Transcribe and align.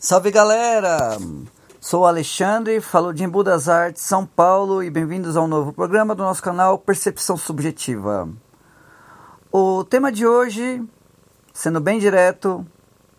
Salve 0.00 0.30
galera! 0.30 1.18
Sou 1.80 2.06
Alexandre, 2.06 2.80
falo 2.80 3.12
de 3.12 3.24
Embu 3.24 3.42
das 3.42 3.68
Artes, 3.68 4.04
São 4.04 4.24
Paulo 4.24 4.80
e 4.80 4.88
bem-vindos 4.88 5.36
ao 5.36 5.48
novo 5.48 5.72
programa 5.72 6.14
do 6.14 6.22
nosso 6.22 6.40
canal 6.40 6.78
Percepção 6.78 7.36
Subjetiva. 7.36 8.28
O 9.50 9.82
tema 9.82 10.12
de 10.12 10.24
hoje, 10.24 10.86
sendo 11.52 11.80
bem 11.80 11.98
direto, 11.98 12.64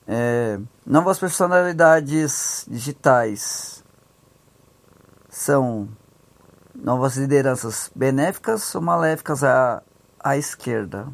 é 0.07 0.57
novas 0.85 1.19
personalidades 1.19 2.65
digitais 2.65 3.83
são 5.29 5.89
novas 6.73 7.17
lideranças 7.17 7.91
benéficas 7.93 8.73
ou 8.73 8.81
maléficas 8.81 9.43
à, 9.43 9.83
à 10.17 10.37
esquerda? 10.37 11.09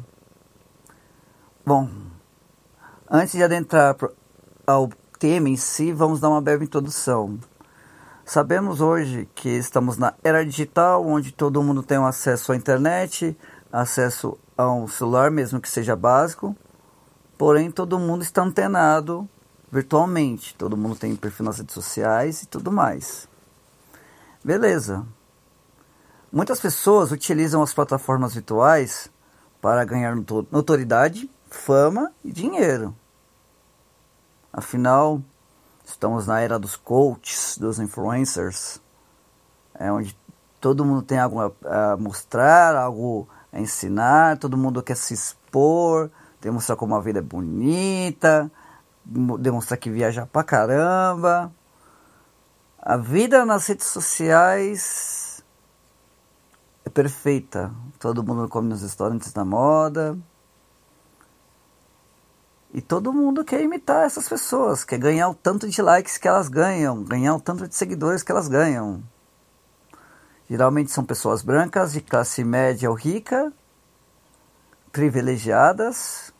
Bom, 1.66 1.90
antes 3.10 3.32
de 3.32 3.42
adentrar 3.42 3.96
ao 4.64 4.88
tema 5.18 5.48
em 5.48 5.56
si, 5.56 5.92
vamos 5.92 6.20
dar 6.20 6.28
uma 6.28 6.40
breve 6.40 6.64
introdução. 6.64 7.38
Sabemos 8.24 8.80
hoje 8.80 9.28
que 9.34 9.48
estamos 9.48 9.96
na 9.96 10.14
era 10.22 10.44
digital, 10.44 11.06
onde 11.06 11.32
todo 11.32 11.62
mundo 11.62 11.82
tem 11.82 11.98
um 11.98 12.06
acesso 12.06 12.52
à 12.52 12.56
internet, 12.56 13.36
acesso 13.72 14.38
a 14.56 14.70
um 14.70 14.86
celular, 14.88 15.30
mesmo 15.30 15.60
que 15.60 15.68
seja 15.68 15.94
básico, 15.94 16.56
porém 17.38 17.70
todo 17.70 17.98
mundo 17.98 18.22
está 18.22 18.42
antenado 18.42 19.28
virtualmente, 19.70 20.54
todo 20.54 20.76
mundo 20.76 20.96
tem 20.96 21.14
perfil 21.16 21.46
nas 21.46 21.58
redes 21.58 21.74
sociais 21.74 22.42
e 22.42 22.46
tudo 22.46 22.72
mais. 22.72 23.28
Beleza. 24.44 25.06
Muitas 26.32 26.60
pessoas 26.60 27.12
utilizam 27.12 27.62
as 27.62 27.72
plataformas 27.72 28.34
virtuais 28.34 29.10
para 29.60 29.84
ganhar 29.84 30.14
notoriedade, 30.50 31.30
fama 31.50 32.12
e 32.24 32.30
dinheiro. 32.30 32.94
Afinal, 34.56 35.20
estamos 35.84 36.26
na 36.26 36.40
era 36.40 36.58
dos 36.58 36.76
coaches, 36.76 37.58
dos 37.58 37.78
influencers, 37.78 38.80
é 39.74 39.92
onde 39.92 40.18
todo 40.58 40.82
mundo 40.82 41.02
tem 41.02 41.18
algo 41.18 41.38
a 41.42 41.94
mostrar, 41.98 42.74
algo 42.74 43.28
a 43.52 43.60
ensinar, 43.60 44.38
todo 44.38 44.56
mundo 44.56 44.82
quer 44.82 44.96
se 44.96 45.12
expor, 45.12 46.10
demonstrar 46.40 46.74
como 46.74 46.96
a 46.96 47.00
vida 47.02 47.18
é 47.18 47.22
bonita, 47.22 48.50
demonstrar 49.04 49.76
que 49.76 49.90
viaja 49.90 50.24
pra 50.24 50.42
caramba. 50.42 51.52
A 52.80 52.96
vida 52.96 53.44
nas 53.44 53.66
redes 53.66 53.88
sociais 53.88 55.44
é 56.82 56.88
perfeita. 56.88 57.70
Todo 57.98 58.24
mundo 58.24 58.48
come 58.48 58.70
nos 58.70 58.80
restaurantes 58.80 59.34
da 59.34 59.44
moda, 59.44 60.16
e 62.72 62.80
todo 62.80 63.12
mundo 63.12 63.44
quer 63.44 63.62
imitar 63.62 64.04
essas 64.04 64.28
pessoas, 64.28 64.84
quer 64.84 64.98
ganhar 64.98 65.28
o 65.28 65.34
tanto 65.34 65.68
de 65.68 65.80
likes 65.80 66.18
que 66.18 66.28
elas 66.28 66.48
ganham, 66.48 67.02
ganhar 67.02 67.34
o 67.34 67.40
tanto 67.40 67.66
de 67.66 67.74
seguidores 67.74 68.22
que 68.22 68.32
elas 68.32 68.48
ganham. 68.48 69.02
Geralmente 70.48 70.90
são 70.90 71.04
pessoas 71.04 71.42
brancas, 71.42 71.92
de 71.92 72.00
classe 72.00 72.44
média 72.44 72.88
ou 72.88 72.96
rica, 72.96 73.52
privilegiadas 74.92 76.32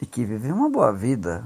e 0.00 0.06
que 0.06 0.24
vivem 0.24 0.52
uma 0.52 0.68
boa 0.68 0.92
vida. 0.92 1.44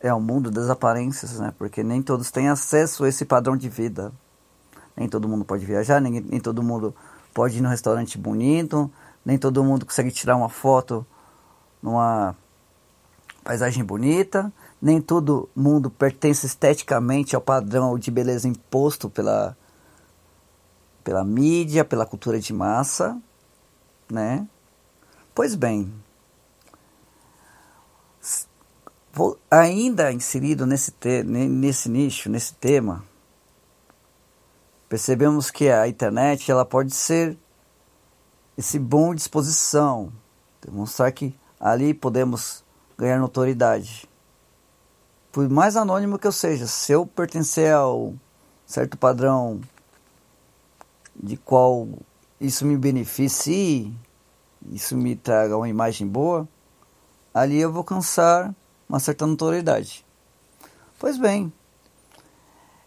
É 0.00 0.12
o 0.12 0.20
mundo 0.20 0.50
das 0.50 0.68
aparências, 0.68 1.38
né? 1.38 1.52
Porque 1.56 1.82
nem 1.82 2.02
todos 2.02 2.30
têm 2.30 2.48
acesso 2.48 3.04
a 3.04 3.08
esse 3.08 3.24
padrão 3.24 3.56
de 3.56 3.68
vida. 3.68 4.12
Nem 4.96 5.08
todo 5.08 5.28
mundo 5.28 5.44
pode 5.44 5.64
viajar, 5.64 6.00
nem, 6.00 6.20
nem 6.20 6.40
todo 6.40 6.62
mundo 6.62 6.94
pode 7.32 7.58
ir 7.58 7.60
num 7.60 7.68
restaurante 7.68 8.18
bonito, 8.18 8.90
nem 9.28 9.36
todo 9.36 9.62
mundo 9.62 9.84
consegue 9.84 10.10
tirar 10.10 10.36
uma 10.36 10.48
foto 10.48 11.06
numa 11.82 12.34
paisagem 13.44 13.84
bonita, 13.84 14.50
nem 14.80 15.02
todo 15.02 15.50
mundo 15.54 15.90
pertence 15.90 16.46
esteticamente 16.46 17.36
ao 17.36 17.42
padrão 17.42 17.98
de 17.98 18.10
beleza 18.10 18.48
imposto 18.48 19.10
pela, 19.10 19.54
pela 21.04 21.22
mídia, 21.22 21.84
pela 21.84 22.06
cultura 22.06 22.40
de 22.40 22.54
massa, 22.54 23.20
né? 24.10 24.48
Pois 25.34 25.54
bem, 25.54 25.92
vou 29.12 29.38
ainda 29.50 30.10
inserido 30.10 30.64
nesse, 30.64 30.90
te, 30.90 31.22
nesse 31.22 31.90
nicho, 31.90 32.30
nesse 32.30 32.54
tema, 32.54 33.04
percebemos 34.88 35.50
que 35.50 35.68
a 35.68 35.86
internet 35.86 36.50
ela 36.50 36.64
pode 36.64 36.94
ser 36.94 37.36
esse 38.58 38.76
bom 38.76 39.14
disposição, 39.14 40.12
demonstrar 40.60 41.12
que 41.12 41.32
ali 41.60 41.94
podemos 41.94 42.64
ganhar 42.98 43.20
notoriedade. 43.20 44.08
Por 45.30 45.48
mais 45.48 45.76
anônimo 45.76 46.18
que 46.18 46.26
eu 46.26 46.32
seja, 46.32 46.66
se 46.66 46.90
eu 46.90 47.06
pertencer 47.06 47.72
ao 47.72 48.14
certo 48.66 48.98
padrão 48.98 49.60
de 51.14 51.36
qual 51.36 51.88
isso 52.40 52.66
me 52.66 52.76
beneficie, 52.76 53.94
isso 54.72 54.96
me 54.96 55.14
traga 55.14 55.56
uma 55.56 55.68
imagem 55.68 56.08
boa, 56.08 56.48
ali 57.32 57.60
eu 57.60 57.70
vou 57.70 57.78
alcançar 57.78 58.52
uma 58.88 58.98
certa 58.98 59.24
notoriedade. 59.24 60.04
Pois 60.98 61.16
bem, 61.16 61.52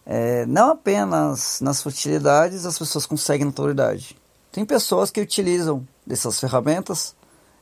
é, 0.06 0.46
não 0.48 0.72
apenas 0.72 1.62
nas 1.62 1.82
futilidades 1.82 2.66
as 2.66 2.78
pessoas 2.78 3.06
conseguem 3.06 3.46
notoriedade. 3.46 4.20
Tem 4.51 4.66
pessoas 4.66 5.09
que 5.09 5.22
utilizam 5.22 5.88
dessas 6.06 6.39
ferramentas 6.39 7.16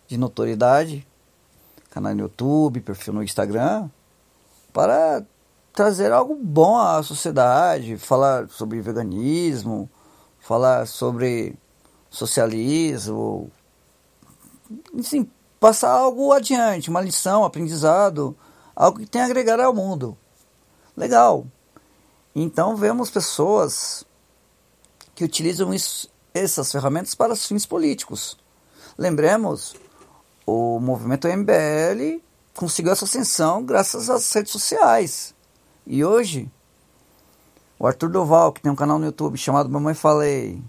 de 0.08 0.18
notoriedade, 0.18 1.08
canal 1.92 2.16
no 2.16 2.22
YouTube, 2.22 2.82
perfil 2.82 3.14
no 3.14 3.24
Instagram, 3.24 3.90
para 4.74 5.24
trazer 5.72 6.12
algo 6.12 6.36
bom 6.36 6.78
à 6.78 7.02
sociedade, 7.04 7.98
falar 7.98 8.50
sobre 8.50 8.82
veganismo, 8.82 9.90
falar 10.40 10.88
sobre 10.88 11.56
socialismo, 12.10 13.52
enfim, 14.94 15.30
passar 15.60 15.92
algo 15.92 16.32
adiante, 16.34 16.90
uma 16.90 17.02
lição, 17.02 17.44
aprendizado, 17.44 18.36
algo 18.76 19.00
que 19.00 19.06
tem 19.06 19.22
a 19.22 19.26
agregar 19.26 19.60
ao 19.60 19.74
mundo. 19.74 20.18
Legal. 20.98 21.46
Então 22.36 22.76
vemos 22.76 23.10
pessoas 23.10 24.06
que 25.14 25.24
utilizam 25.24 25.74
isso, 25.74 26.10
essas 26.34 26.72
ferramentas 26.72 27.16
para 27.16 27.36
fins 27.36 27.66
políticos. 27.66 28.38
Lembremos, 28.98 29.76
o 30.46 30.80
movimento 30.80 31.28
MBL 31.28 32.22
conseguiu 32.56 32.92
essa 32.92 33.06
ascensão 33.06 33.64
graças 33.64 34.10
às 34.10 34.32
redes 34.34 34.52
sociais. 34.52 35.34
E 35.86 36.04
hoje, 36.04 36.52
o 37.78 37.88
Arthur 37.88 38.10
Doval, 38.10 38.52
que 38.52 38.62
tem 38.62 38.72
um 38.72 38.76
canal 38.76 39.00
no 39.00 39.06
YouTube 39.06 39.38
chamado 39.38 39.70
Mamãe 39.70 39.94
Falei, 39.94 40.62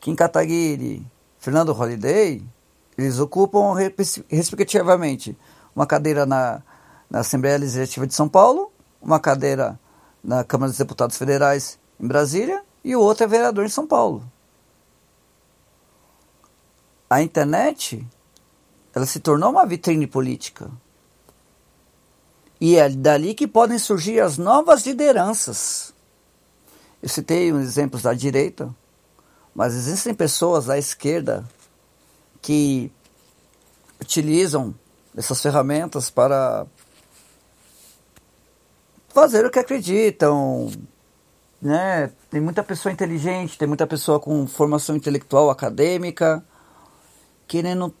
Kim 0.00 0.14
Kataguiri, 0.14 1.06
Fernando 1.38 1.72
Holliday, 1.72 2.42
eles 2.96 3.18
ocupam 3.18 3.74
respectivamente 4.28 5.36
uma 5.74 5.86
cadeira 5.86 6.26
na, 6.26 6.62
na 7.08 7.20
Assembleia 7.20 7.58
Legislativa 7.58 8.06
de 8.06 8.14
São 8.14 8.28
Paulo, 8.28 8.72
uma 9.00 9.20
cadeira 9.20 9.78
na 10.22 10.42
Câmara 10.42 10.70
dos 10.70 10.78
Deputados 10.78 11.16
Federais 11.16 11.78
em 12.00 12.08
Brasília 12.08 12.62
e 12.82 12.96
o 12.96 13.00
outro 13.00 13.24
é 13.24 13.26
vereador 13.26 13.64
em 13.64 13.68
São 13.68 13.86
Paulo 13.86 14.24
a 17.08 17.22
internet 17.22 18.06
ela 18.94 19.06
se 19.06 19.20
tornou 19.20 19.50
uma 19.50 19.66
vitrine 19.66 20.06
política. 20.06 20.70
E 22.60 22.76
é 22.76 22.88
dali 22.88 23.34
que 23.34 23.46
podem 23.46 23.78
surgir 23.78 24.20
as 24.20 24.36
novas 24.36 24.84
lideranças. 24.84 25.94
Eu 27.00 27.08
citei 27.08 27.52
uns 27.52 27.62
exemplos 27.62 28.02
da 28.02 28.12
direita, 28.12 28.74
mas 29.54 29.74
existem 29.74 30.12
pessoas 30.12 30.66
da 30.66 30.76
esquerda 30.76 31.48
que 32.42 32.90
utilizam 34.00 34.74
essas 35.16 35.40
ferramentas 35.40 36.10
para 36.10 36.66
fazer 39.08 39.46
o 39.46 39.50
que 39.50 39.58
acreditam, 39.58 40.70
né? 41.62 42.10
Tem 42.30 42.40
muita 42.40 42.64
pessoa 42.64 42.92
inteligente, 42.92 43.56
tem 43.56 43.68
muita 43.68 43.86
pessoa 43.86 44.18
com 44.18 44.46
formação 44.46 44.96
intelectual 44.96 45.50
acadêmica 45.50 46.44
querendo 47.48 47.92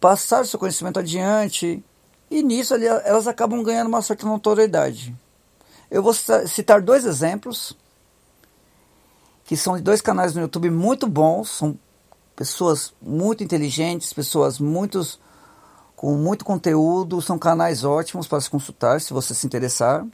passar 0.00 0.46
seu 0.46 0.58
conhecimento 0.58 1.00
adiante, 1.00 1.84
e 2.30 2.42
nisso 2.42 2.74
elas 2.74 3.26
acabam 3.26 3.62
ganhando 3.62 3.88
uma 3.88 4.00
certa 4.00 4.24
notoriedade. 4.26 5.14
Eu 5.90 6.02
vou 6.02 6.14
citar 6.14 6.80
dois 6.80 7.04
exemplos, 7.04 7.76
que 9.44 9.56
são 9.56 9.76
de 9.76 9.82
dois 9.82 10.00
canais 10.00 10.34
no 10.34 10.40
YouTube 10.40 10.70
muito 10.70 11.06
bons, 11.06 11.50
são 11.50 11.78
pessoas 12.34 12.94
muito 13.00 13.42
inteligentes, 13.42 14.12
pessoas 14.12 14.58
com 15.96 16.14
muito 16.14 16.44
conteúdo, 16.44 17.22
são 17.22 17.38
canais 17.38 17.84
ótimos 17.84 18.28
para 18.28 18.40
se 18.40 18.50
consultar, 18.50 19.00
se 19.00 19.12
você 19.12 19.34
se 19.34 19.46
interessar. 19.46 20.06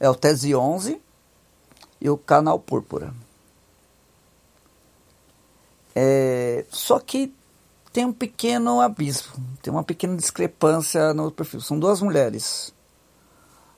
É 0.00 0.08
o 0.08 0.14
Tese 0.14 0.54
11 0.54 1.00
e 2.00 2.10
o 2.10 2.16
Canal 2.16 2.58
Púrpura. 2.58 3.12
É, 5.94 6.64
só 6.70 6.98
que 7.00 7.34
tem 7.96 8.04
um 8.04 8.12
pequeno 8.12 8.78
abismo, 8.82 9.32
tem 9.62 9.72
uma 9.72 9.82
pequena 9.82 10.14
discrepância 10.18 11.14
no 11.14 11.30
perfil. 11.30 11.62
São 11.62 11.78
duas 11.78 12.02
mulheres, 12.02 12.74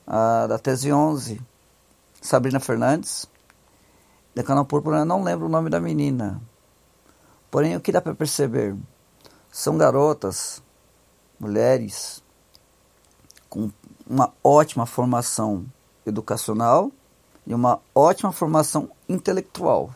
a 0.05 0.45
da 0.45 0.59
Tese 0.59 0.91
11, 0.91 1.39
Sabrina 2.21 2.59
Fernandes, 2.59 3.25
da 4.35 4.43
Canal 4.43 4.65
Púrpura, 4.65 4.97
eu 4.97 5.05
não 5.05 5.23
lembro 5.23 5.45
o 5.45 5.49
nome 5.49 5.69
da 5.69 5.79
menina. 5.79 6.41
Porém, 7.49 7.77
o 7.77 7.79
que 7.79 7.93
dá 7.93 8.01
para 8.01 8.13
perceber? 8.13 8.75
São 9.49 9.77
garotas, 9.77 10.61
mulheres, 11.39 12.21
com 13.49 13.71
uma 14.05 14.33
ótima 14.43 14.85
formação 14.85 15.65
educacional 16.05 16.91
e 17.47 17.53
uma 17.53 17.79
ótima 17.95 18.33
formação 18.33 18.91
intelectual. 19.07 19.93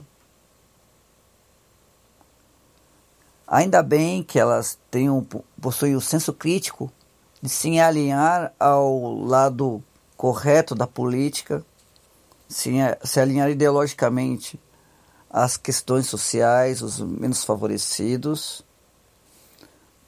Ainda 3.48 3.84
bem 3.84 4.24
que 4.24 4.40
elas 4.40 4.80
tenham, 4.90 5.26
possuem 5.62 5.96
o 5.96 6.02
senso 6.02 6.34
crítico 6.34 6.92
de 7.42 7.50
se 7.50 7.78
alinhar 7.80 8.54
ao 8.60 9.14
lado 9.16 9.84
correto 10.16 10.74
da 10.74 10.88
política, 10.88 11.66
se, 12.48 12.72
se 13.04 13.20
alinhar 13.20 13.50
ideologicamente 13.50 14.60
às 15.30 15.58
questões 15.58 16.08
sociais, 16.08 16.82
os 16.82 17.00
menos 17.00 17.44
favorecidos. 17.44 18.64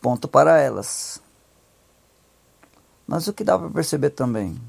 Ponto 0.01 0.27
para 0.27 0.59
elas. 0.59 1.21
Mas 3.05 3.27
o 3.27 3.33
que 3.33 3.43
dá 3.43 3.57
para 3.57 3.69
perceber 3.69 4.11
também? 4.11 4.59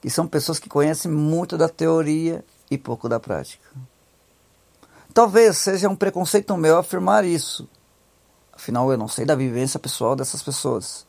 Que 0.00 0.08
são 0.08 0.26
pessoas 0.26 0.58
que 0.58 0.68
conhecem 0.68 1.10
muito 1.10 1.58
da 1.58 1.68
teoria 1.68 2.44
e 2.70 2.78
pouco 2.78 3.08
da 3.08 3.20
prática. 3.20 3.68
Talvez 5.16 5.56
seja 5.56 5.88
um 5.88 5.96
preconceito 5.96 6.54
meu 6.58 6.76
afirmar 6.76 7.24
isso. 7.24 7.66
Afinal, 8.52 8.92
eu 8.92 8.98
não 8.98 9.08
sei 9.08 9.24
da 9.24 9.34
vivência 9.34 9.80
pessoal 9.80 10.14
dessas 10.14 10.42
pessoas. 10.42 11.06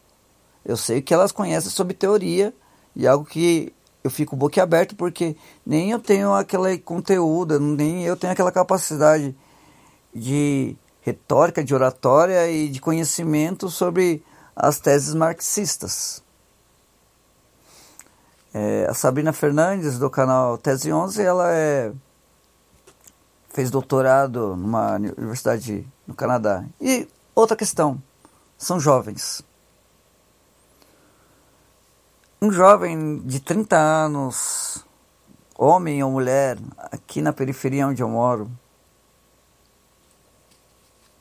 Eu 0.63 0.77
sei 0.77 1.01
que 1.01 1.13
elas 1.13 1.33
conhecem 1.33 1.69
sobre 1.69 1.94
teoria 1.94 2.54
e 2.95 3.06
algo 3.06 3.25
que 3.25 3.74
eu 4.01 4.09
fico 4.09 4.33
boquiaberto 4.33 4.95
porque 4.95 5.36
nem 5.65 5.92
eu 5.92 6.00
tenho 6.00 6.33
aquele 6.33 6.77
conteúdo, 6.77 7.59
nem 7.59 8.06
eu 8.06 8.15
tenho 8.15 8.31
aquela 8.31 8.50
capacidade 8.50 9.36
de 10.15 10.77
retórica, 11.01 11.62
de 11.62 11.75
oratória 11.75 12.50
e 12.50 12.69
de 12.69 12.80
conhecimento 12.80 13.69
sobre 13.69 14.24
as 14.56 14.80
teses 14.80 15.13
marxistas. 15.13 16.24
É, 18.54 18.88
a 18.89 18.94
Sabrina 18.94 19.33
Fernandes, 19.33 20.00
do 20.00 20.09
canal 20.09 20.57
Tese 20.57 20.94
11, 20.94 21.21
ela 21.21 21.51
é 21.51 21.92
fez 23.57 23.71
doutorado 23.71 24.56
numa 24.56 24.98
universidade 24.98 25.92
no 26.06 26.13
Canadá. 26.13 26.63
E 26.80 27.07
outra 27.33 27.57
questão, 27.57 28.00
são 28.56 28.80
jovens. 28.80 29.42
Um 32.39 32.51
jovem 32.51 33.18
de 33.25 33.39
30 33.39 33.75
anos, 33.75 34.86
homem 35.57 36.04
ou 36.04 36.12
mulher, 36.12 36.59
aqui 36.77 37.19
na 37.19 37.33
periferia 37.33 37.88
onde 37.88 38.04
eu 38.04 38.07
moro, 38.07 38.48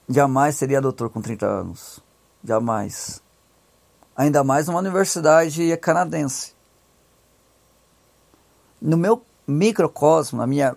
jamais 0.06 0.56
seria 0.56 0.78
doutor 0.78 1.08
com 1.08 1.22
30 1.22 1.46
anos. 1.46 2.00
Jamais. 2.44 3.22
Ainda 4.14 4.44
mais 4.44 4.66
numa 4.66 4.80
universidade 4.80 5.74
canadense. 5.78 6.52
No 8.78 8.98
meu 8.98 9.24
microcosmo, 9.46 10.36
na 10.36 10.46
minha 10.46 10.76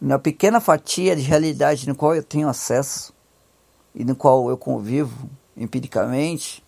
na 0.00 0.18
pequena 0.18 0.60
fatia 0.60 1.16
de 1.16 1.22
realidade 1.22 1.88
no 1.88 1.94
qual 1.94 2.14
eu 2.14 2.22
tenho 2.22 2.48
acesso 2.48 3.12
e 3.94 4.04
no 4.04 4.14
qual 4.14 4.48
eu 4.48 4.56
convivo 4.56 5.28
empiricamente, 5.56 6.64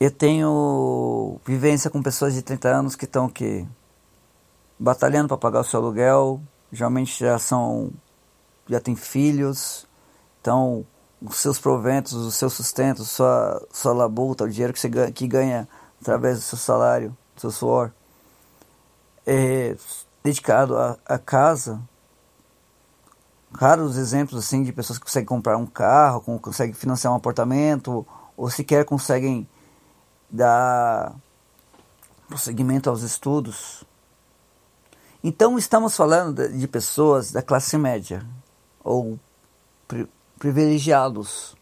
eu 0.00 0.10
tenho 0.10 1.38
vivência 1.44 1.90
com 1.90 2.02
pessoas 2.02 2.34
de 2.34 2.42
30 2.42 2.68
anos 2.68 2.96
que 2.96 3.04
estão 3.04 3.28
que 3.28 3.66
batalhando 4.78 5.28
para 5.28 5.36
pagar 5.36 5.60
o 5.60 5.64
seu 5.64 5.78
aluguel, 5.78 6.40
geralmente 6.72 7.20
já 7.20 7.38
são 7.38 7.92
já 8.66 8.80
têm 8.80 8.96
filhos, 8.96 9.86
então 10.40 10.86
os 11.20 11.36
seus 11.36 11.58
proventos, 11.58 12.14
o 12.14 12.32
seu 12.32 12.48
sustento, 12.48 13.04
sua 13.04 13.64
sua 13.70 13.92
labuta, 13.92 14.44
o 14.44 14.48
dinheiro 14.48 14.72
que 14.72 14.80
você 14.80 14.88
ganha, 14.88 15.12
que 15.12 15.28
ganha 15.28 15.68
através 16.00 16.38
do 16.38 16.42
seu 16.42 16.58
salário, 16.58 17.16
do 17.34 17.40
seu 17.42 17.50
suor, 17.50 17.92
é, 19.26 19.76
dedicado 20.22 20.76
à, 20.76 21.18
casa. 21.18 21.80
Raros 23.52 23.96
exemplos 23.96 24.44
assim 24.44 24.62
de 24.62 24.72
pessoas 24.72 24.98
que 24.98 25.04
conseguem 25.04 25.26
comprar 25.26 25.56
um 25.56 25.66
carro, 25.66 26.20
conseguem 26.40 26.74
financiar 26.74 27.12
um 27.12 27.16
apartamento, 27.16 28.06
ou 28.36 28.48
sequer 28.48 28.84
conseguem 28.84 29.48
dar 30.30 31.14
prosseguimento 32.28 32.88
aos 32.88 33.02
estudos. 33.02 33.84
Então 35.22 35.58
estamos 35.58 35.96
falando 35.96 36.36
de, 36.36 36.58
de 36.58 36.68
pessoas 36.68 37.32
da 37.32 37.42
classe 37.42 37.76
média, 37.76 38.24
ou 38.82 39.18
pri, 39.86 40.08
privilegiados, 40.38 41.54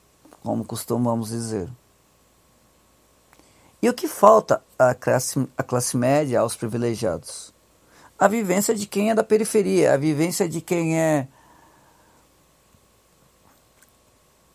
como 0.43 0.65
costumamos 0.65 1.31
dizer. 1.31 1.69
E 3.81 3.89
o 3.89 3.95
que 3.95 4.07
falta 4.07 4.63
à 4.79 4.95
classe, 4.95 5.49
à 5.57 5.63
classe 5.63 5.97
média, 5.97 6.41
aos 6.41 6.55
privilegiados? 6.55 7.55
A 8.19 8.27
vivência 8.27 8.75
de 8.75 8.87
quem 8.87 9.11
é 9.11 9.15
da 9.15 9.23
periferia, 9.23 9.95
a 9.95 9.97
vivência 9.97 10.49
de 10.49 10.61
quem 10.61 10.99
é 10.99 11.29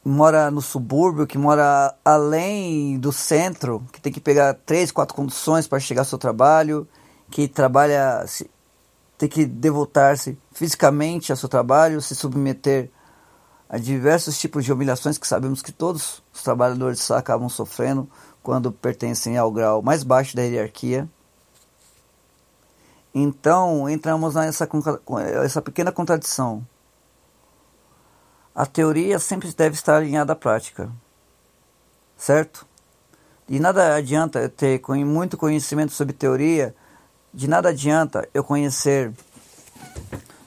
mora 0.03 0.51
no 0.51 0.61
subúrbio, 0.61 1.25
que 1.25 1.37
mora 1.37 1.95
além 2.03 2.99
do 2.99 3.13
centro, 3.13 3.81
que 3.93 4.01
tem 4.01 4.11
que 4.11 4.19
pegar 4.19 4.53
três, 4.53 4.91
quatro 4.91 5.15
conduções 5.15 5.65
para 5.65 5.79
chegar 5.79 6.01
ao 6.01 6.05
seu 6.05 6.17
trabalho, 6.17 6.85
que 7.31 7.47
trabalha, 7.47 8.25
tem 9.17 9.29
que 9.29 9.45
devotar-se 9.45 10.37
fisicamente 10.51 11.31
ao 11.31 11.37
seu 11.37 11.47
trabalho, 11.47 12.01
se 12.01 12.15
submeter 12.15 12.89
a 13.69 13.77
diversos 13.77 14.37
tipos 14.37 14.65
de 14.65 14.73
humilhações 14.73 15.17
que 15.17 15.25
sabemos 15.25 15.61
que 15.61 15.71
todos 15.71 16.21
os 16.33 16.43
trabalhadores 16.43 17.09
acabam 17.09 17.47
sofrendo 17.47 18.09
quando 18.43 18.71
pertencem 18.71 19.37
ao 19.37 19.51
grau 19.51 19.81
mais 19.81 20.03
baixo 20.03 20.35
da 20.35 20.43
hierarquia. 20.43 21.07
Então, 23.13 23.87
entramos 23.87 24.33
nessa 24.33 24.67
essa 25.43 25.61
pequena 25.61 25.91
contradição. 25.91 26.65
A 28.55 28.65
teoria 28.65 29.19
sempre 29.19 29.51
deve 29.53 29.75
estar 29.75 29.97
alinhada 29.97 30.33
à 30.33 30.35
prática. 30.35 30.91
Certo? 32.17 32.65
De 33.47 33.59
nada 33.59 33.95
adianta 33.95 34.39
eu 34.39 34.49
ter 34.49 34.81
muito 35.05 35.37
conhecimento 35.37 35.91
sobre 35.91 36.13
teoria, 36.13 36.73
de 37.33 37.47
nada 37.47 37.69
adianta 37.69 38.27
eu 38.33 38.43
conhecer 38.43 39.11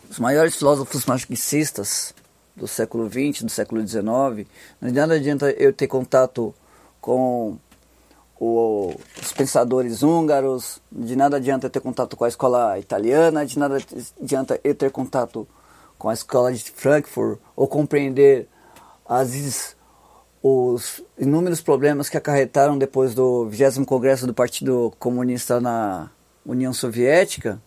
os 0.09 0.19
maiores 0.19 0.57
filósofos 0.57 1.05
marxistas 1.05 2.15
do 2.55 2.67
século 2.67 3.09
XX, 3.09 3.43
do 3.43 3.51
século 3.51 3.87
XIX, 3.87 4.49
de 4.81 4.93
nada 4.93 5.15
adianta 5.15 5.51
eu 5.51 5.73
ter 5.73 5.87
contato 5.87 6.55
com 7.01 7.59
o, 8.39 8.95
os 9.21 9.33
pensadores 9.33 10.03
húngaros, 10.03 10.81
de 10.93 11.17
nada 11.17 11.37
adianta 11.37 11.71
ter 11.71 11.81
contato 11.81 12.17
com 12.17 12.25
a 12.25 12.29
escola 12.29 12.79
italiana, 12.79 13.45
de 13.47 13.59
nada 13.59 13.79
adianta 14.21 14.61
eu 14.63 14.75
ter 14.75 14.91
contato 14.91 15.47
com 15.99 16.09
a 16.09 16.15
escola 16.15 16.53
de 16.53 16.71
Frankfurt 16.71 17.39
ou 17.55 17.67
compreender 17.67 18.49
os 20.43 21.03
inúmeros 21.19 21.61
problemas 21.61 22.09
que 22.09 22.17
acarretaram 22.17 22.77
depois 22.77 23.15
do 23.15 23.49
20 23.49 23.85
Congresso 23.85 24.27
do 24.27 24.35
Partido 24.35 24.93
Comunista 24.99 25.61
na 25.61 26.11
União 26.45 26.73
Soviética, 26.73 27.61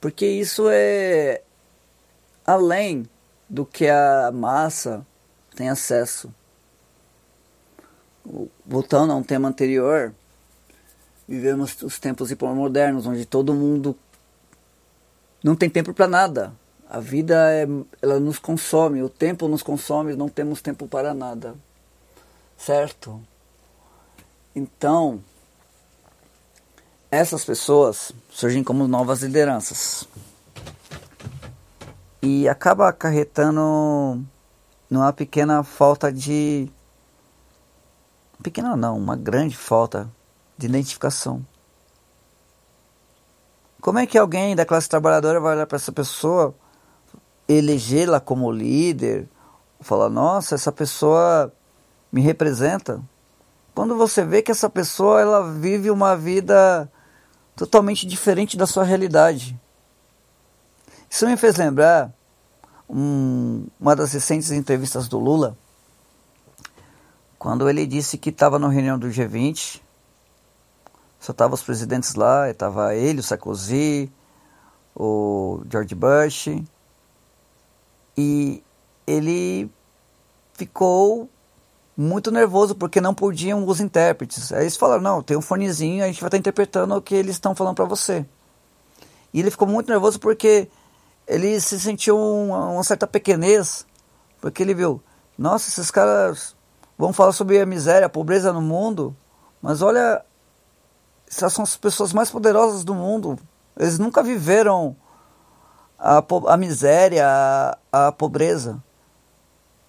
porque 0.00 0.26
isso 0.26 0.68
é 0.68 1.42
além 2.44 3.08
do 3.48 3.64
que 3.64 3.88
a 3.88 4.30
massa 4.32 5.06
tem 5.54 5.68
acesso 5.68 6.32
voltando 8.64 9.12
a 9.12 9.16
um 9.16 9.22
tema 9.22 9.48
anterior, 9.48 10.14
vivemos 11.26 11.80
os 11.82 11.98
tempos 11.98 12.30
hipermodernos, 12.30 13.06
onde 13.06 13.24
todo 13.24 13.54
mundo 13.54 13.96
não 15.42 15.54
tem 15.54 15.70
tempo 15.70 15.92
para 15.94 16.08
nada. 16.08 16.52
A 16.88 17.00
vida 17.00 17.52
é, 17.52 17.66
ela 18.00 18.20
nos 18.20 18.38
consome, 18.38 19.02
o 19.02 19.08
tempo 19.08 19.48
nos 19.48 19.62
consome, 19.62 20.14
não 20.14 20.28
temos 20.28 20.60
tempo 20.60 20.86
para 20.86 21.12
nada. 21.12 21.54
Certo? 22.56 23.20
Então, 24.54 25.20
essas 27.10 27.44
pessoas 27.44 28.12
surgem 28.30 28.62
como 28.62 28.86
novas 28.86 29.22
lideranças. 29.22 30.08
E 32.22 32.48
acaba 32.48 32.88
acarretando 32.88 34.24
numa 34.88 35.12
pequena 35.12 35.62
falta 35.62 36.12
de 36.12 36.70
pequena 38.42 38.76
não, 38.76 38.96
uma 38.96 39.16
grande 39.16 39.56
falta 39.56 40.10
de 40.56 40.66
identificação. 40.66 41.44
Como 43.80 43.98
é 43.98 44.06
que 44.06 44.18
alguém 44.18 44.56
da 44.56 44.64
classe 44.64 44.88
trabalhadora 44.88 45.40
vai 45.40 45.54
olhar 45.54 45.66
para 45.66 45.76
essa 45.76 45.92
pessoa 45.92 46.54
elegê-la 47.48 48.18
como 48.18 48.50
líder, 48.50 49.28
falar, 49.80 50.08
nossa, 50.08 50.54
essa 50.54 50.72
pessoa 50.72 51.52
me 52.10 52.20
representa. 52.20 53.00
Quando 53.74 53.96
você 53.96 54.24
vê 54.24 54.42
que 54.42 54.50
essa 54.50 54.68
pessoa 54.68 55.20
ela 55.20 55.52
vive 55.52 55.90
uma 55.90 56.16
vida 56.16 56.90
totalmente 57.54 58.06
diferente 58.06 58.56
da 58.56 58.66
sua 58.66 58.84
realidade. 58.84 59.58
Isso 61.08 61.26
me 61.26 61.36
fez 61.36 61.56
lembrar 61.56 62.12
um, 62.88 63.66
uma 63.80 63.94
das 63.96 64.12
recentes 64.12 64.50
entrevistas 64.50 65.08
do 65.08 65.18
Lula, 65.18 65.56
quando 67.46 67.70
ele 67.70 67.86
disse 67.86 68.18
que 68.18 68.30
estava 68.30 68.58
na 68.58 68.68
reunião 68.68 68.98
do 68.98 69.06
G20, 69.06 69.80
só 71.20 71.30
estavam 71.30 71.54
os 71.54 71.62
presidentes 71.62 72.16
lá, 72.16 72.50
estava 72.50 72.92
ele, 72.92 73.20
o 73.20 73.22
Sarkozy, 73.22 74.10
o 74.92 75.62
George 75.70 75.94
Bush, 75.94 76.48
e 78.18 78.64
ele 79.06 79.70
ficou 80.54 81.30
muito 81.96 82.32
nervoso 82.32 82.74
porque 82.74 83.00
não 83.00 83.14
podiam 83.14 83.64
os 83.64 83.80
intérpretes. 83.80 84.50
Aí 84.50 84.62
eles 84.62 84.76
falaram: 84.76 85.02
não, 85.02 85.22
tem 85.22 85.36
um 85.36 85.40
fonezinho, 85.40 86.02
a 86.02 86.08
gente 86.08 86.20
vai 86.20 86.26
estar 86.26 86.38
interpretando 86.38 86.96
o 86.96 87.00
que 87.00 87.14
eles 87.14 87.36
estão 87.36 87.54
falando 87.54 87.76
para 87.76 87.84
você. 87.84 88.26
E 89.32 89.38
ele 89.38 89.52
ficou 89.52 89.68
muito 89.68 89.88
nervoso 89.88 90.18
porque 90.18 90.68
ele 91.28 91.60
se 91.60 91.78
sentiu 91.78 92.18
uma, 92.18 92.70
uma, 92.70 92.82
certa 92.82 93.06
pequenez, 93.06 93.86
porque 94.40 94.64
ele 94.64 94.74
viu: 94.74 95.00
nossa, 95.38 95.68
esses 95.70 95.92
caras 95.92 96.55
vão 96.96 97.12
falar 97.12 97.32
sobre 97.32 97.60
a 97.60 97.66
miséria, 97.66 98.06
a 98.06 98.10
pobreza 98.10 98.52
no 98.52 98.62
mundo, 98.62 99.16
mas 99.60 99.82
olha, 99.82 100.24
essas 101.28 101.52
são 101.52 101.62
as 101.62 101.76
pessoas 101.76 102.12
mais 102.12 102.30
poderosas 102.30 102.84
do 102.84 102.94
mundo. 102.94 103.38
Eles 103.78 103.98
nunca 103.98 104.22
viveram 104.22 104.96
a, 105.98 106.22
a 106.48 106.56
miséria, 106.56 107.26
a, 107.26 108.06
a 108.08 108.12
pobreza. 108.12 108.82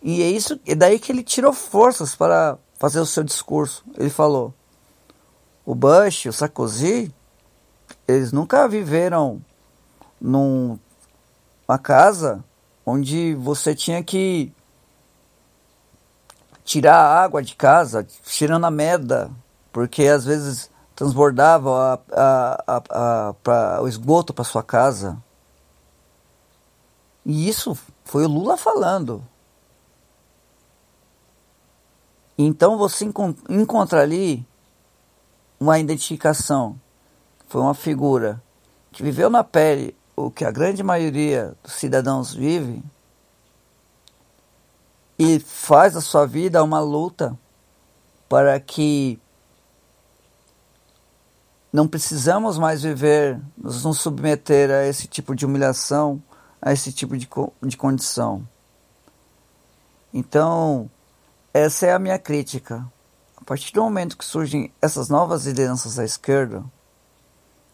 E 0.01 0.21
é 0.21 0.29
isso, 0.29 0.59
é 0.65 0.75
daí 0.75 0.99
que 0.99 1.11
ele 1.11 1.23
tirou 1.23 1.53
forças 1.53 2.15
para 2.15 2.57
fazer 2.75 2.99
o 2.99 3.05
seu 3.05 3.23
discurso. 3.23 3.83
Ele 3.97 4.09
falou: 4.09 4.53
o 5.65 5.73
Bush, 5.73 6.25
o 6.25 6.33
Sarkozy, 6.33 7.13
eles 8.07 8.31
nunca 8.31 8.67
viveram 8.67 9.41
numa 10.19 10.79
casa 11.81 12.43
onde 12.85 13.35
você 13.35 13.75
tinha 13.75 14.01
que 14.03 14.53
tirar 16.67 16.97
a 16.97 17.23
água 17.23 17.41
de 17.41 17.55
casa, 17.55 18.05
tirando 18.25 18.65
a 18.65 18.69
merda, 18.69 19.31
porque 19.71 20.03
às 20.03 20.25
vezes 20.25 20.69
transbordava 20.93 22.03
a, 22.11 22.61
a, 22.67 23.33
a, 23.45 23.81
o 23.81 23.87
esgoto 23.87 24.33
para 24.33 24.43
sua 24.43 24.61
casa. 24.61 25.17
E 27.25 27.47
isso 27.47 27.77
foi 28.03 28.25
o 28.25 28.27
Lula 28.27 28.57
falando. 28.57 29.23
Então 32.37 32.77
você 32.77 33.05
encontra 33.49 34.01
ali 34.01 34.45
uma 35.57 35.79
identificação. 35.79 36.77
Foi 37.47 37.61
uma 37.61 37.73
figura 37.73 38.43
que 38.91 39.01
viveu 39.01 39.29
na 39.29 39.43
pele 39.43 39.95
o 40.17 40.29
que 40.29 40.43
a 40.43 40.51
grande 40.51 40.83
maioria 40.83 41.55
dos 41.63 41.73
cidadãos 41.73 42.33
vive 42.33 42.83
e 45.17 45.39
faz 45.39 45.95
a 45.95 46.01
sua 46.01 46.25
vida 46.25 46.63
uma 46.63 46.79
luta 46.79 47.37
para 48.29 48.59
que 48.59 49.19
não 51.71 51.87
precisamos 51.87 52.57
mais 52.57 52.83
viver, 52.83 53.39
nos, 53.57 53.83
nos 53.83 53.99
submeter 53.99 54.69
a 54.69 54.85
esse 54.85 55.07
tipo 55.07 55.35
de 55.35 55.45
humilhação, 55.45 56.21
a 56.61 56.71
esse 56.71 56.91
tipo 56.91 57.17
de, 57.17 57.27
de 57.63 57.77
condição. 57.77 58.47
Então, 60.13 60.89
essa 61.53 61.85
é 61.85 61.93
a 61.93 61.99
minha 61.99 62.17
crítica. 62.17 62.85
A 63.35 63.43
partir 63.43 63.73
do 63.73 63.83
momento 63.83 64.17
que 64.17 64.25
surgem 64.25 64.71
essas 64.81 65.09
novas 65.09 65.45
lideranças 65.45 65.95
da 65.95 66.03
esquerda, 66.03 66.63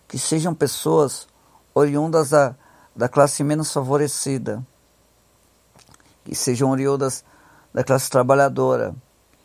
que 0.08 0.20
sejam 0.20 0.54
pessoas 0.54 1.28
oriundas 1.74 2.30
da, 2.30 2.56
da 2.96 3.10
classe 3.10 3.44
menos 3.44 3.72
favorecida, 3.72 4.66
que 6.24 6.36
sejam 6.36 6.70
oriundas 6.70 7.24
da 7.74 7.84
classe 7.84 8.10
trabalhadora, 8.10 8.96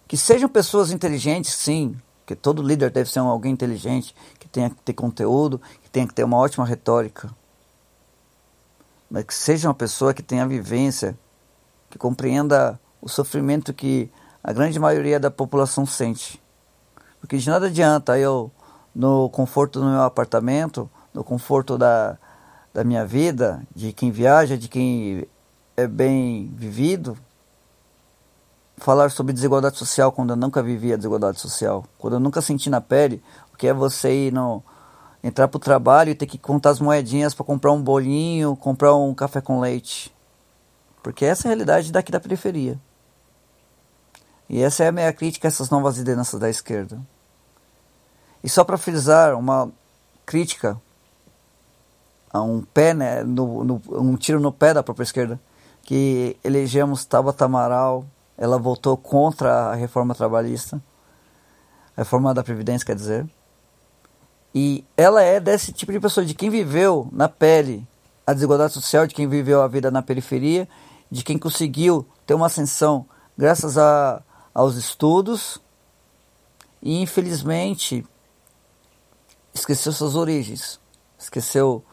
que 0.06 0.16
sejam 0.16 0.48
pessoas 0.48 0.90
inteligentes, 0.90 1.54
sim, 1.54 1.96
que 2.26 2.36
todo 2.36 2.62
líder 2.62 2.90
deve 2.90 3.10
ser 3.10 3.20
um, 3.20 3.28
alguém 3.28 3.52
inteligente, 3.52 4.14
que 4.38 4.46
tenha 4.46 4.68
que 4.68 4.76
ter 4.76 4.92
conteúdo, 4.92 5.60
que 5.82 5.90
tenha 5.90 6.06
que 6.06 6.14
ter 6.14 6.24
uma 6.24 6.36
ótima 6.36 6.66
retórica, 6.66 7.30
mas 9.10 9.24
que 9.24 9.34
seja 9.34 9.68
uma 9.68 9.74
pessoa 9.74 10.12
que 10.12 10.22
tenha 10.22 10.46
vivência, 10.46 11.18
que 11.88 11.96
compreenda 11.96 12.78
o 13.00 13.08
sofrimento 13.08 13.72
que 13.72 14.10
a 14.44 14.52
grande 14.52 14.78
maioria 14.78 15.18
da 15.18 15.30
população 15.30 15.86
sente. 15.86 16.42
Porque 17.20 17.38
de 17.38 17.48
nada 17.48 17.66
adianta 17.66 18.18
eu, 18.18 18.50
no 18.94 19.30
conforto 19.30 19.80
do 19.80 19.86
meu 19.86 20.02
apartamento, 20.02 20.88
no 21.14 21.24
conforto 21.24 21.78
da, 21.78 22.18
da 22.74 22.84
minha 22.84 23.06
vida, 23.06 23.62
de 23.74 23.92
quem 23.92 24.10
viaja, 24.10 24.56
de 24.56 24.68
quem 24.68 25.26
é 25.76 25.86
bem 25.86 26.52
vivido, 26.54 27.16
falar 28.78 29.10
sobre 29.10 29.32
desigualdade 29.32 29.76
social 29.76 30.10
quando 30.12 30.30
eu 30.30 30.36
nunca 30.36 30.62
vivi 30.62 30.92
a 30.92 30.96
desigualdade 30.96 31.40
social, 31.40 31.84
quando 31.98 32.14
eu 32.14 32.20
nunca 32.20 32.40
senti 32.40 32.70
na 32.70 32.80
pele 32.80 33.22
o 33.52 33.56
que 33.56 33.66
é 33.66 33.72
você 33.72 34.26
ir 34.26 34.32
no, 34.32 34.62
entrar 35.22 35.48
para 35.48 35.56
o 35.56 35.60
trabalho 35.60 36.10
e 36.10 36.14
ter 36.14 36.26
que 36.26 36.38
contar 36.38 36.70
as 36.70 36.80
moedinhas 36.80 37.34
para 37.34 37.44
comprar 37.44 37.72
um 37.72 37.82
bolinho, 37.82 38.56
comprar 38.56 38.94
um 38.94 39.14
café 39.14 39.40
com 39.40 39.60
leite. 39.60 40.14
Porque 41.02 41.24
essa 41.24 41.46
é 41.46 41.46
a 41.48 41.50
realidade 41.50 41.92
daqui 41.92 42.12
da 42.12 42.20
periferia. 42.20 42.78
E 44.48 44.62
essa 44.62 44.84
é 44.84 44.88
a 44.88 44.92
minha 44.92 45.12
crítica 45.12 45.46
a 45.46 45.50
essas 45.50 45.70
novas 45.70 45.98
lideranças 45.98 46.40
da 46.40 46.48
esquerda. 46.48 47.00
E 48.42 48.48
só 48.48 48.64
para 48.64 48.78
frisar 48.78 49.36
uma 49.36 49.70
crítica 50.24 50.80
a 52.32 52.42
um 52.42 52.62
pé, 52.62 52.94
né, 52.94 53.22
no, 53.22 53.64
no, 53.64 53.82
um 53.88 54.16
tiro 54.16 54.40
no 54.40 54.52
pé 54.52 54.72
da 54.72 54.82
própria 54.82 55.04
esquerda, 55.04 55.40
que 55.82 56.36
elegemos 56.44 57.04
Tabata 57.04 57.44
Amaral, 57.44 58.04
ela 58.38 58.56
votou 58.56 58.96
contra 58.96 59.70
a 59.70 59.74
reforma 59.74 60.14
trabalhista, 60.14 60.80
a 61.96 62.02
reforma 62.02 62.32
da 62.32 62.44
Previdência, 62.44 62.86
quer 62.86 62.94
dizer. 62.94 63.28
E 64.54 64.84
ela 64.96 65.20
é 65.22 65.40
desse 65.40 65.72
tipo 65.72 65.90
de 65.90 65.98
pessoa, 66.00 66.24
de 66.24 66.34
quem 66.34 66.48
viveu 66.48 67.08
na 67.12 67.28
pele 67.28 67.86
a 68.24 68.32
desigualdade 68.32 68.72
social, 68.72 69.06
de 69.06 69.14
quem 69.14 69.28
viveu 69.28 69.60
a 69.60 69.66
vida 69.66 69.90
na 69.90 70.02
periferia, 70.02 70.68
de 71.10 71.24
quem 71.24 71.36
conseguiu 71.36 72.06
ter 72.24 72.34
uma 72.34 72.46
ascensão 72.46 73.06
graças 73.36 73.76
a, 73.76 74.22
aos 74.54 74.76
estudos 74.76 75.60
e, 76.80 77.00
infelizmente, 77.00 78.06
esqueceu 79.52 79.92
suas 79.92 80.14
origens, 80.14 80.78
esqueceu 81.18 81.84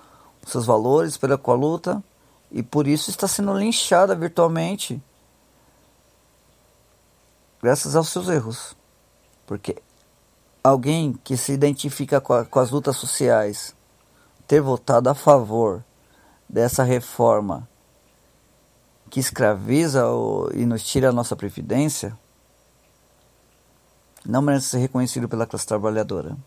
seus 0.45 0.65
valores 0.65 1.17
pela 1.17 1.37
qual 1.37 1.57
luta 1.57 2.03
e 2.51 2.61
por 2.61 2.87
isso 2.87 3.09
está 3.09 3.27
sendo 3.27 3.57
linchada 3.57 4.15
virtualmente 4.15 5.01
graças 7.65 7.95
aos 7.95 8.09
seus 8.09 8.29
erros. 8.29 8.77
Porque 9.47 9.75
alguém 10.63 11.13
que 11.23 11.35
se 11.35 11.51
identifica 11.51 12.21
com, 12.21 12.33
a, 12.33 12.45
com 12.45 12.59
as 12.59 12.69
lutas 12.69 12.95
sociais 12.95 13.75
ter 14.47 14.61
votado 14.61 15.09
a 15.09 15.15
favor 15.15 15.83
dessa 16.47 16.83
reforma 16.83 17.67
que 19.09 19.19
escraviza 19.19 20.07
o, 20.07 20.51
e 20.53 20.63
nos 20.63 20.85
tira 20.85 21.09
a 21.09 21.11
nossa 21.11 21.35
previdência, 21.35 22.15
não 24.23 24.43
merece 24.43 24.67
ser 24.67 24.77
reconhecido 24.77 25.27
pela 25.27 25.47
classe 25.47 25.65
trabalhadora. 25.65 26.37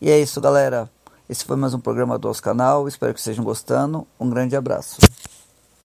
E 0.00 0.08
é 0.08 0.20
isso, 0.20 0.40
galera. 0.40 0.88
Esse 1.28 1.44
foi 1.44 1.56
mais 1.56 1.74
um 1.74 1.80
programa 1.80 2.16
do 2.16 2.28
nosso 2.28 2.42
canal. 2.42 2.86
Espero 2.86 3.12
que 3.12 3.18
estejam 3.18 3.44
gostando. 3.44 4.06
Um 4.20 4.30
grande 4.30 4.54
abraço. 4.54 4.98